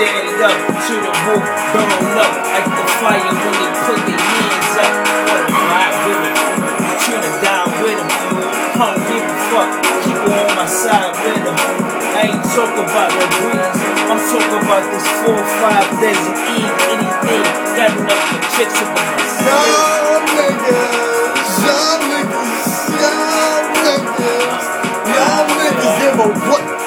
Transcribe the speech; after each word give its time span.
It 0.00 0.40
up 0.40 0.56
to 0.56 0.94
the 0.96 1.12
roof, 1.28 1.44
burn 1.76 1.92
up 2.16 2.32
like 2.40 2.64
the 2.72 2.84
fire 3.04 3.20
when 3.20 3.52
they 3.52 3.68
put 3.84 4.00
their 4.08 4.16
hands 4.16 4.76
up. 4.80 4.92
Wanna 5.28 5.60
ride 5.60 5.96
with 6.08 6.24
him, 6.24 6.36
tryna 7.04 7.32
die 7.44 7.68
with 7.84 8.00
him. 8.00 8.08
I 8.08 8.96
don't 8.96 8.96
give 9.04 9.20
a 9.20 9.36
fuck, 9.52 9.70
keep 10.00 10.16
her 10.24 10.40
on 10.40 10.56
my 10.56 10.64
side 10.64 11.12
with 11.20 11.44
him. 11.44 11.52
I 12.16 12.32
ain't 12.32 12.44
talking 12.48 12.80
about 12.80 13.12
the 13.12 13.28
breeze, 13.44 13.76
I'm 14.08 14.16
talking 14.24 14.60
about 14.64 14.84
this 14.88 15.04
four 15.20 15.36
five 15.60 15.84
days 16.00 16.24
of 16.32 16.48
Eve, 16.48 16.76
anything. 16.96 17.44
Got 17.76 17.92
enough 17.92 18.24
for 18.24 18.40
chicks 18.56 18.80
in 18.80 18.88
the 18.88 19.04
Y'all 19.44 20.24
niggas, 20.32 21.60
y'all 21.60 22.00
niggas, 22.08 22.72
y'all 23.04 23.68
niggas, 23.84 24.64
y'all 25.12 25.44
niggas 25.60 25.92
give 26.00 26.16
a 26.24 26.28
what 26.48 26.79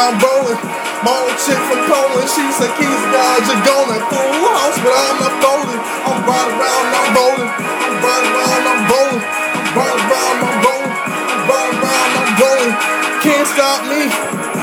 I'm 0.00 0.16
rolling. 0.16 0.56
Old 1.04 1.36
chick 1.44 1.60
from 1.68 1.80
Poland, 1.84 2.24
she 2.32 2.40
said, 2.56 2.72
Keys, 2.80 3.04
God, 3.12 3.40
you're 3.44 3.64
going 3.68 4.00
full 4.08 4.32
house, 4.48 4.78
but 4.80 4.96
I'm 4.96 5.16
not 5.20 5.34
folding. 5.44 5.80
I'm 6.08 6.24
riding 6.24 6.56
around, 6.56 6.86
I'm 6.88 7.08
rolling. 7.12 7.50
I'm 7.52 7.96
riding 8.00 8.32
around, 8.32 8.64
I'm 8.64 8.82
rolling. 8.88 9.20
I'm 9.20 9.68
riding 9.76 10.04
around, 10.08 10.36
I'm 10.40 10.56
rolling. 10.64 10.92
I'm 10.96 11.42
riding 11.52 11.80
around, 11.84 12.12
I'm 12.16 12.32
rolling. 12.40 12.74
Can't 13.20 13.48
stop 13.52 13.80
me. 13.92 14.08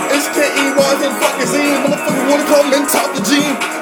It's 0.10 0.26
K-E-Y's 0.34 1.00
and 1.06 1.16
fucking 1.22 1.50
Z. 1.54 1.56
Motherfucker 1.86 2.24
wanna 2.34 2.46
come 2.50 2.74
and 2.74 2.90
top 2.90 3.14
the 3.14 3.22
G. 3.22 3.77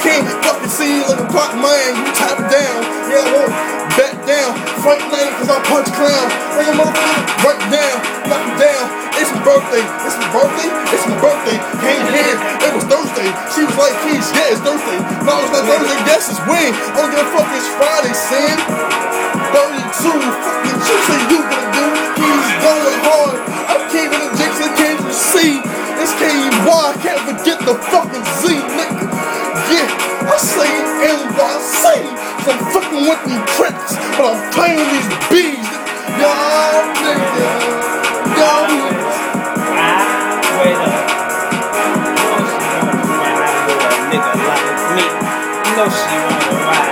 You 0.00 0.08
can't 0.16 0.24
fucking 0.40 0.72
see 0.72 1.04
like 1.04 1.20
a 1.20 1.28
pop 1.28 1.52
man. 1.60 1.92
You 1.92 2.08
tap 2.16 2.40
it 2.40 2.48
down. 2.48 2.78
Yeah, 3.12 3.20
I 3.20 3.28
won't 3.36 3.52
back 4.00 4.16
down. 4.24 4.56
Frank 4.80 5.04
Lane, 5.12 5.28
cause 5.36 5.52
I 5.52 5.60
punch 5.68 5.92
clown. 5.92 6.26
Nigga, 6.56 6.72
motherfucker, 6.72 7.20
right 7.44 7.60
down. 7.68 7.96
Knock 8.24 8.40
him 8.48 8.56
down. 8.56 8.84
It's 9.20 9.28
my 9.28 9.44
birthday. 9.44 9.84
It's 10.08 10.16
my 10.16 10.24
birthday. 10.32 10.68
It's 10.88 11.04
my 11.04 11.16
birthday. 11.20 11.58
In 11.84 12.00
hand. 12.16 12.38
It 12.64 12.72
was 12.72 12.88
Thursday. 12.88 13.28
She 13.52 13.60
was 13.68 13.76
like, 13.76 13.92
Keys, 14.08 14.24
yeah, 14.32 14.56
it's 14.56 14.64
Thursday. 14.64 14.96
No, 15.20 15.36
it's 15.44 15.52
not 15.52 15.68
Thursday. 15.68 16.00
Yes, 16.08 16.32
it's 16.32 16.40
when. 16.48 16.72
I 16.72 16.96
don't 16.96 17.12
give 17.12 17.20
a 17.20 17.28
fuck. 17.36 17.48
It's 17.52 17.68
Friday, 17.76 18.16
sin. 18.16 18.56
32. 18.56 20.16
Fucking 20.16 20.80
shit 20.80 21.00
say 21.12 21.20
you 21.28 21.44
gonna 21.44 21.76
do. 21.76 21.86
Keys 22.16 22.48
going 22.64 23.00
hard. 23.04 23.36
I'm 23.68 23.84
keeping 23.92 24.16
the 24.16 24.32
jinx 24.32 24.64
and 24.64 24.72
can't 24.80 24.96
you 24.96 25.12
see? 25.12 25.60
It's 26.00 26.16
K-E-Y. 26.16 26.88
Can't 27.04 27.20
forget 27.28 27.60
the 27.68 27.76
fucking 27.92 28.24
Z, 28.40 28.56
playing 34.52 34.78
these 34.90 35.08
beats. 35.30 35.70
Y'all 36.20 36.84
niggas. 37.02 37.62
Y'all 38.38 38.66
niggas. 38.68 39.16
Ah, 39.78 40.60
wait 40.60 40.76
up. 40.76 41.18
You 42.10 42.22
know 42.26 42.38
she 42.50 42.66
wanna 42.82 43.04
ride 43.20 43.66
with 43.66 43.86
a 43.86 44.02
nigga 44.10 44.32
like 44.48 44.66
me. 44.96 45.06
You 45.70 45.76
know 45.76 45.88
she 45.88 46.16
wanna 46.24 46.66
ride 46.66 46.89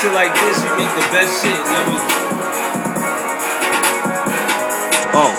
shit 0.00 0.12
like 0.12 0.32
this, 0.32 0.62
you 0.62 0.70
make 0.76 0.94
the 0.94 1.08
best 1.10 1.42
shit. 1.42 1.58
You 1.58 2.57